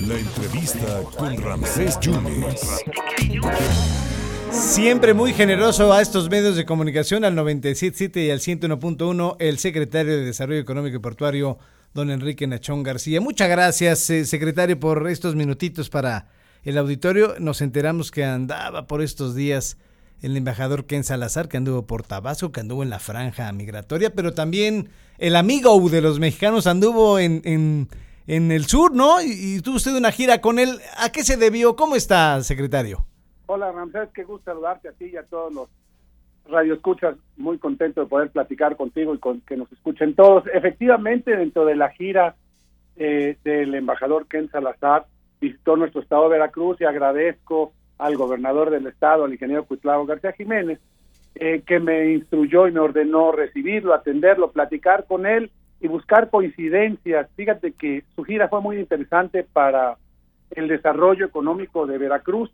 [0.00, 2.84] La entrevista con Ramsés Yunes.
[4.50, 10.16] Siempre muy generoso a estos medios de comunicación, al 97.7 y al 101.1, el secretario
[10.16, 11.58] de Desarrollo Económico y Portuario,
[11.94, 13.20] don Enrique Nachón García.
[13.20, 16.28] Muchas gracias, eh, secretario, por estos minutitos para
[16.62, 17.34] el auditorio.
[17.38, 19.76] Nos enteramos que andaba por estos días
[20.22, 24.34] el embajador Ken Salazar, que anduvo por Tabasco, que anduvo en la franja migratoria, pero
[24.34, 24.88] también
[25.18, 29.22] el amigo de los mexicanos anduvo en, en, el sur, ¿no?
[29.22, 30.78] Y, y tuvo usted una gira con él.
[30.98, 31.76] ¿A qué se debió?
[31.76, 33.04] ¿Cómo está, secretario?
[33.46, 35.68] Hola Ramsés, qué gusto saludarte a ti y a todos los
[36.48, 37.16] radioescuchas.
[37.36, 40.44] Muy contento de poder platicar contigo y con que nos escuchen todos.
[40.52, 42.36] Efectivamente, dentro de la gira
[42.96, 45.06] eh, del embajador Ken Salazar,
[45.40, 50.32] visitó nuestro estado de Veracruz y agradezco al gobernador del estado, al ingeniero Cuitlavo García
[50.32, 50.78] Jiménez,
[51.34, 57.28] eh, que me instruyó y me ordenó recibirlo, atenderlo, platicar con él y buscar coincidencias.
[57.36, 59.96] Fíjate que su gira fue muy interesante para
[60.50, 62.50] el desarrollo económico de Veracruz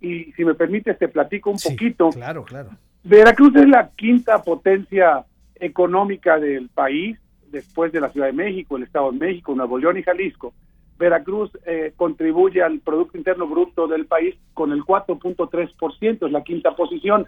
[0.00, 2.10] y si me permites te platico un Sí, poquito.
[2.10, 2.70] Claro, claro.
[3.04, 7.18] Veracruz es la quinta potencia económica del país,
[7.50, 10.52] después de la Ciudad de México, el Estado de México, Nuevo León y Jalisco.
[10.98, 16.74] Veracruz eh, contribuye al Producto Interno Bruto del país con el 4.3%, es la quinta
[16.74, 17.26] posición.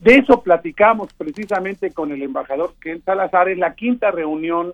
[0.00, 4.72] De eso platicamos precisamente con el embajador Ken Salazar en la quinta reunión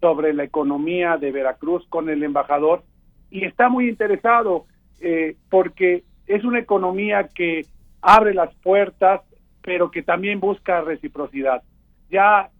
[0.00, 2.82] sobre la economía de Veracruz con el embajador
[3.30, 4.66] y está muy interesado
[5.00, 7.66] eh, porque es una economía que
[8.00, 9.22] abre las puertas,
[9.62, 11.62] pero que también busca reciprocidad.
[12.10, 12.50] Ya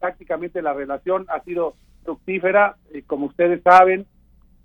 [0.00, 4.06] prácticamente la relación ha sido fructífera, eh, como ustedes saben,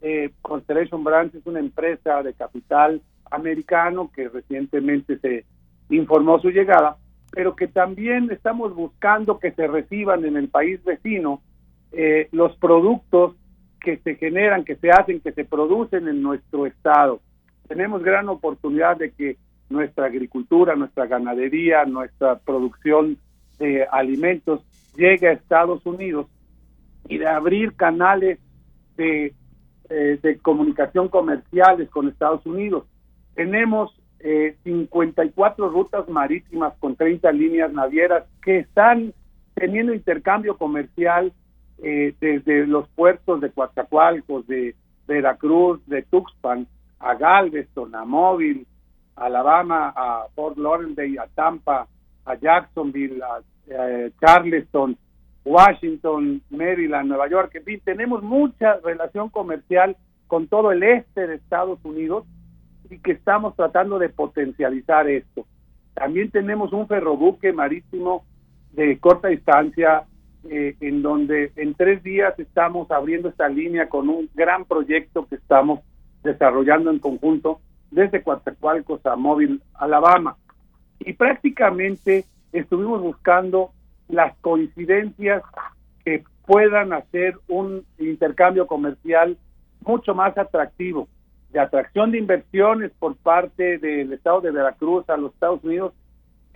[0.02, 5.46] eh, Constellation Brands es una empresa de capital americano que recientemente se
[5.90, 6.98] informó su llegada,
[7.32, 11.42] pero que también estamos buscando que se reciban en el país vecino
[11.92, 13.36] eh, los productos
[13.80, 17.22] que se generan, que se hacen, que se producen en nuestro estado.
[17.68, 19.38] Tenemos gran oportunidad de que
[19.70, 23.18] nuestra agricultura, nuestra ganadería, nuestra producción
[23.60, 24.62] de alimentos
[24.96, 26.28] llegue a Estados Unidos
[27.08, 28.40] y de abrir canales
[28.96, 29.34] de,
[29.90, 32.86] eh, de comunicación comerciales con Estados Unidos.
[33.36, 39.14] Tenemos eh, 54 rutas marítimas con 30 líneas navieras que están
[39.54, 41.34] teniendo intercambio comercial
[41.80, 44.76] eh, desde los puertos de Coatzacoalcos, de
[45.08, 46.68] Veracruz, de Tuxpan,
[47.00, 48.66] a Galveston, a Mobile,
[49.16, 51.88] Alabama, a Fort Lauderdale, a Tampa,
[52.26, 54.98] a Jacksonville, a eh, Charleston,
[55.48, 59.96] Washington, Maryland, Nueva York, en fin, tenemos mucha relación comercial
[60.28, 62.26] con todo el este de Estados Unidos
[62.90, 65.46] y que estamos tratando de potencializar esto.
[65.94, 68.26] También tenemos un ferrobuque marítimo
[68.74, 70.04] de corta distancia
[70.50, 75.36] eh, en donde en tres días estamos abriendo esta línea con un gran proyecto que
[75.36, 75.80] estamos
[76.24, 80.36] desarrollando en conjunto desde Coatzacoalcos a Mobile, Alabama.
[81.00, 83.72] Y prácticamente estuvimos buscando
[84.08, 85.44] las coincidencias
[86.04, 89.38] que puedan hacer un intercambio comercial
[89.82, 91.08] mucho más atractivo,
[91.52, 95.94] de atracción de inversiones por parte del estado de Veracruz a los Estados Unidos,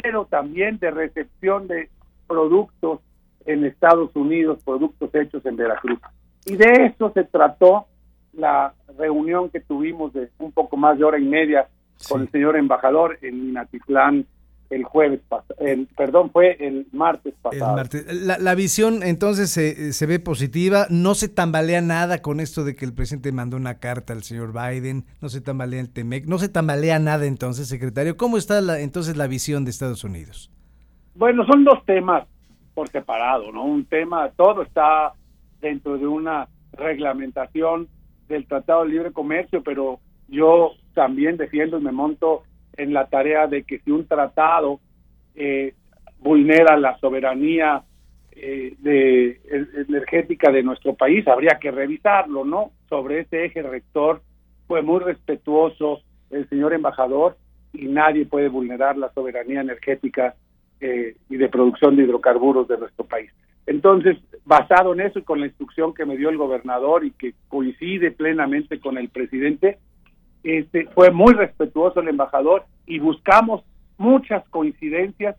[0.02, 1.90] pero también de recepción de
[2.28, 3.00] productos
[3.46, 6.00] en Estados Unidos, productos hechos en Veracruz.
[6.46, 7.86] Y de eso se trató
[8.34, 11.68] la reunión que tuvimos de un poco más de hora y media
[12.10, 14.26] con el señor embajador en Minatitlán
[14.72, 17.76] el jueves pasado, el, perdón, fue el martes El pasado.
[17.76, 18.06] martes.
[18.24, 22.76] La, la visión entonces se, se ve positiva, no se tambalea nada con esto de
[22.76, 26.38] que el presidente mandó una carta al señor Biden, no se tambalea el TEMEC, no
[26.40, 28.18] se tambalea nada entonces, secretario.
[28.18, 30.50] ¿Cómo está la, entonces la visión de Estados Unidos?
[31.16, 32.26] Bueno, son dos temas
[32.74, 33.66] por separado, ¿no?
[33.66, 35.12] Un tema, todo está
[35.60, 37.90] dentro de una reglamentación
[38.30, 40.00] del Tratado de Libre Comercio, pero
[40.30, 42.44] yo también defiendo y me monto
[42.82, 44.80] en la tarea de que si un tratado
[45.36, 45.74] eh,
[46.20, 47.84] vulnera la soberanía
[48.32, 49.40] eh, de,
[49.88, 52.72] energética de nuestro país, habría que revisarlo, ¿no?
[52.90, 54.22] Sobre ese eje rector
[54.68, 57.38] fue muy respetuoso el señor embajador
[57.74, 60.36] y nadie puede vulnerar la soberanía energética
[60.80, 63.32] eh, y de producción de hidrocarburos de nuestro país.
[63.68, 67.34] Entonces, basado en eso y con la instrucción que me dio el gobernador y que
[67.48, 69.78] coincide plenamente con el presidente,
[70.44, 73.64] este, fue muy respetuoso el embajador y buscamos
[73.98, 75.36] muchas coincidencias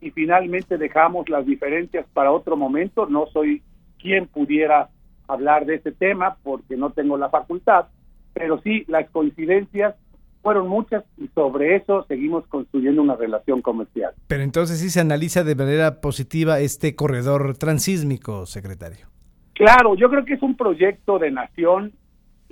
[0.00, 3.06] y finalmente dejamos las diferencias para otro momento.
[3.06, 3.62] No soy
[3.98, 4.90] quien pudiera
[5.28, 7.86] hablar de ese tema porque no tengo la facultad,
[8.34, 9.94] pero sí las coincidencias
[10.42, 14.12] fueron muchas y sobre eso seguimos construyendo una relación comercial.
[14.26, 19.06] Pero entonces sí se analiza de manera positiva este corredor transísmico, secretario.
[19.54, 21.92] Claro, yo creo que es un proyecto de nación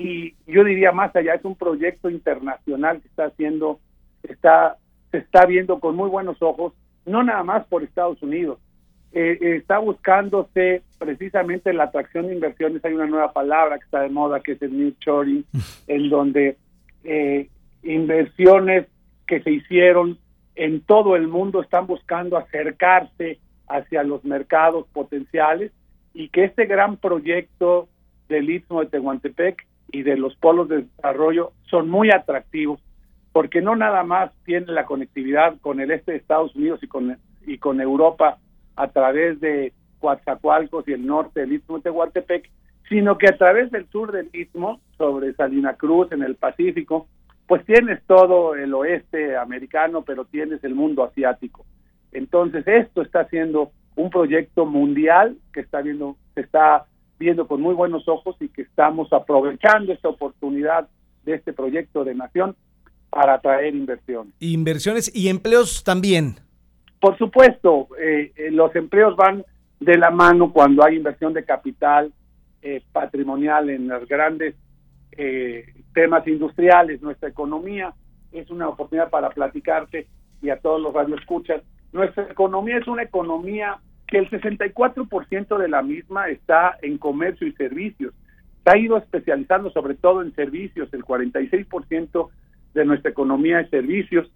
[0.00, 3.80] y yo diría más allá, es un proyecto internacional que está haciendo,
[4.22, 4.78] está,
[5.10, 6.72] se está viendo con muy buenos ojos,
[7.04, 8.58] no nada más por Estados Unidos,
[9.12, 12.82] eh, está buscándose precisamente la atracción de inversiones.
[12.82, 15.44] Hay una nueva palabra que está de moda, que es el New Shoring,
[15.86, 16.56] en donde
[17.04, 17.50] eh,
[17.82, 18.86] inversiones
[19.26, 20.16] que se hicieron
[20.54, 23.38] en todo el mundo están buscando acercarse
[23.68, 25.72] hacia los mercados potenciales
[26.14, 27.86] y que este gran proyecto
[28.30, 32.80] del Istmo de Tehuantepec y de los polos de desarrollo son muy atractivos
[33.32, 37.16] porque no nada más tiene la conectividad con el este de Estados Unidos y con
[37.46, 38.38] y con Europa
[38.76, 42.50] a través de Coatzacoalcos y el norte del Istmo de Tehuantepec,
[42.88, 47.06] sino que a través del sur del Istmo, sobre Salina Cruz, en el Pacífico,
[47.46, 51.66] pues tienes todo el oeste americano, pero tienes el mundo asiático.
[52.12, 56.86] Entonces, esto está siendo un proyecto mundial que está viendo, se está
[57.20, 60.88] viendo con muy buenos ojos y que estamos aprovechando esta oportunidad
[61.24, 62.56] de este proyecto de nación
[63.10, 64.32] para atraer inversiones.
[64.40, 66.36] Inversiones y empleos también.
[66.98, 69.44] Por supuesto, eh, eh, los empleos van
[69.80, 72.10] de la mano cuando hay inversión de capital
[72.62, 74.56] eh, patrimonial en los grandes
[75.92, 77.02] temas industriales.
[77.02, 77.92] Nuestra economía
[78.32, 80.06] es una oportunidad para platicarte
[80.40, 81.62] y a todos los radioescuchas.
[81.92, 83.78] Nuestra economía es una economía
[84.10, 88.12] que el 64% de la misma está en comercio y servicios.
[88.64, 92.28] Se ha ido especializando sobre todo en servicios, el 46%
[92.74, 94.30] de nuestra economía es servicios,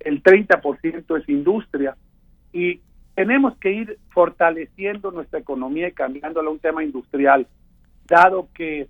[0.00, 1.96] el 30% es industria
[2.52, 2.80] y
[3.14, 7.46] tenemos que ir fortaleciendo nuestra economía y cambiándola a un tema industrial,
[8.08, 8.88] dado que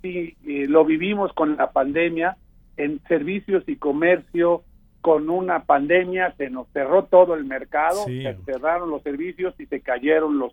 [0.00, 2.36] si eh, lo vivimos con la pandemia,
[2.76, 4.64] en servicios y comercio,
[5.02, 9.80] con una pandemia se nos cerró todo el mercado, se cerraron los servicios y se
[9.80, 10.52] cayeron los,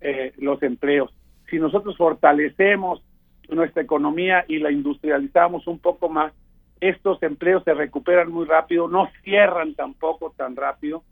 [0.00, 1.12] eh, los empleos.
[1.50, 3.02] Si nosotros fortalecemos
[3.48, 6.32] nuestra economía y la industrializamos un poco más,
[6.80, 11.02] estos empleos se recuperan muy rápido, no cierran tampoco tan rápido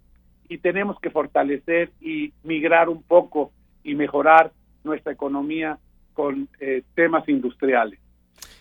[0.49, 3.51] y tenemos que fortalecer y migrar un poco
[3.83, 4.53] y mejorar
[4.85, 5.79] nuestra economía
[6.15, 7.99] con eh, temas industriales.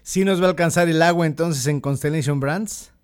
[0.01, 2.96] ¿Sí nos va a alcanzar el agua entonces en Constellation Brands?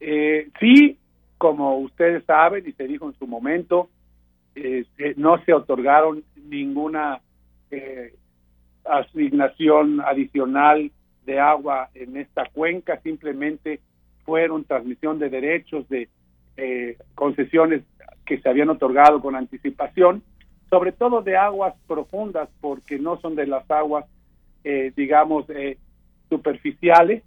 [0.00, 0.98] Eh, sí,
[1.38, 3.88] como ustedes saben y se dijo en su momento,
[4.54, 4.84] eh,
[5.16, 7.20] no se otorgaron ninguna
[7.70, 8.14] eh,
[8.84, 10.90] asignación adicional
[11.24, 13.80] de agua en esta cuenca, simplemente
[14.24, 16.08] fueron transmisión de derechos de
[16.56, 17.82] eh, concesiones
[18.26, 20.22] que se habían otorgado con anticipación,
[20.68, 24.04] sobre todo de aguas profundas, porque no son de las aguas,
[24.64, 25.78] eh, digamos, eh,
[26.28, 27.22] superficiales,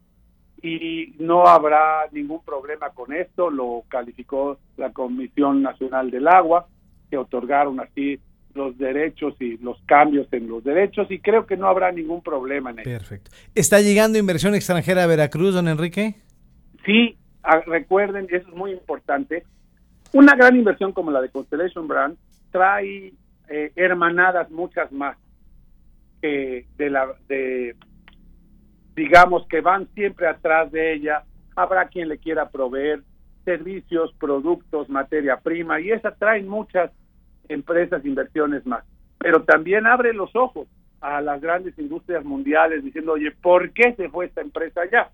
[0.64, 6.68] y no habrá ningún problema con esto, lo calificó la Comisión Nacional del Agua,
[7.10, 8.18] que otorgaron así
[8.56, 12.72] los derechos y los cambios en los derechos y creo que no habrá ningún problema
[12.72, 12.90] en eso.
[12.90, 13.32] Perfecto.
[13.54, 16.16] ¿Está llegando inversión extranjera a Veracruz, don Enrique?
[16.86, 17.18] Sí,
[17.66, 19.44] recuerden, eso es muy importante,
[20.14, 22.16] una gran inversión como la de Constellation Brand
[22.52, 23.12] trae
[23.50, 25.18] eh, hermanadas muchas más
[26.22, 27.76] de la de
[28.96, 31.24] digamos que van siempre atrás de ella
[31.56, 33.02] habrá quien le quiera proveer
[33.46, 36.92] servicios productos materia prima y esa trae muchas
[37.50, 38.84] empresas inversiones más
[39.18, 40.68] pero también abre los ojos
[41.02, 45.10] a las grandes industrias mundiales diciendo oye por qué se fue esta empresa allá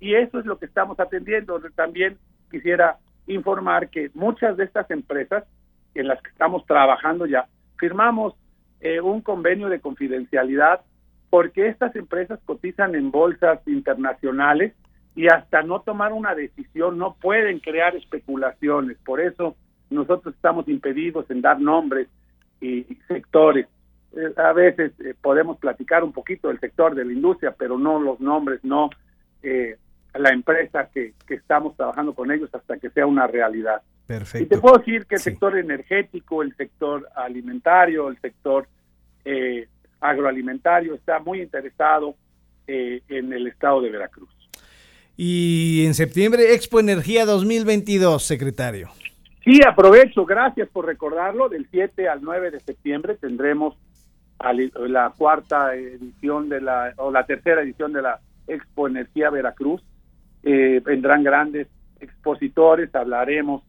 [0.00, 1.60] y eso es lo que estamos atendiendo.
[1.74, 2.18] También
[2.50, 5.44] quisiera informar que muchas de estas empresas
[5.94, 7.46] en las que estamos trabajando ya,
[7.78, 8.34] firmamos
[8.80, 10.82] eh, un convenio de confidencialidad
[11.36, 14.72] porque estas empresas cotizan en bolsas internacionales
[15.14, 18.96] y hasta no tomar una decisión no pueden crear especulaciones.
[19.04, 19.54] Por eso
[19.90, 22.08] nosotros estamos impedidos en dar nombres
[22.58, 23.66] y sectores.
[24.16, 28.00] Eh, a veces eh, podemos platicar un poquito del sector de la industria, pero no
[28.00, 28.88] los nombres, no
[29.42, 29.76] eh,
[30.14, 33.82] la empresa que, estamos trabajando con ellos hasta que sea una realidad.
[34.06, 34.42] Perfecto.
[34.42, 38.66] Y te puedo decir que el sector energético, el sector alimentario, el sector
[39.26, 39.66] eh,
[40.00, 42.14] agroalimentario está muy interesado
[42.66, 44.28] eh, en el estado de Veracruz.
[45.16, 48.90] Y en septiembre, Expo Energía 2022, secretario.
[49.44, 51.48] Sí, aprovecho, gracias por recordarlo.
[51.48, 53.76] Del 7 al 9 de septiembre tendremos
[54.38, 59.82] la cuarta edición de la, o la tercera edición de la Expo Energía Veracruz
[60.42, 61.66] eh, vendrán grandes
[61.98, 63.64] expositores, hablaremos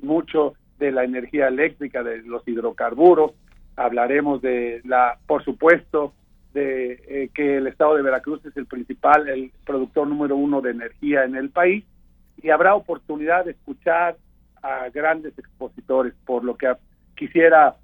[0.00, 3.32] mucho de la energía eléctrica, de los hidrocarburos,
[3.76, 6.12] hablaremos de la, por supuesto,
[6.52, 10.70] de eh, que el estado de Veracruz es el principal, el productor número uno de
[10.70, 11.84] energía en el país,
[12.42, 14.16] y habrá oportunidad de escuchar
[14.62, 16.72] a grandes expositores, por lo que
[17.16, 17.76] quisiera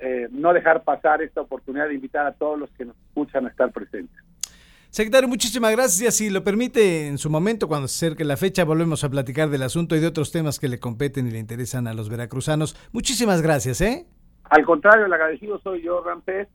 [0.00, 3.50] eh, no dejar pasar esta oportunidad de invitar a todos los que nos escuchan a
[3.50, 4.16] estar presentes.
[4.90, 6.16] Secretario, muchísimas gracias.
[6.16, 9.62] Si lo permite, en su momento, cuando se acerque la fecha, volvemos a platicar del
[9.62, 12.76] asunto y de otros temas que le competen y le interesan a los veracruzanos.
[12.92, 14.06] Muchísimas gracias, ¿eh?
[14.52, 16.46] Al contrario, el agradecido soy yo, Rampés.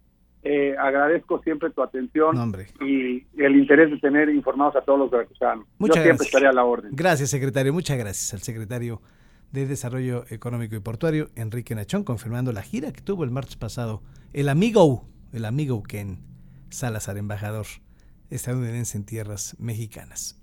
[0.44, 2.38] Eh, agradezco siempre tu atención
[2.80, 5.66] y el interés de tener informados a todos los veracruzanos.
[5.80, 6.92] Muchas yo siempre estaré a la orden.
[6.94, 7.74] Gracias, secretario.
[7.74, 9.02] Muchas gracias al secretario
[9.52, 14.04] de Desarrollo Económico y Portuario, Enrique Nachón, confirmando la gira que tuvo el martes pasado
[14.32, 16.20] el amigo, el amigo Ken
[16.70, 17.66] Salazar, embajador
[18.30, 20.40] estadounidense en tierras mexicanas.